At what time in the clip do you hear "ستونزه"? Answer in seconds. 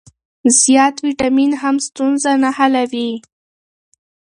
1.87-2.31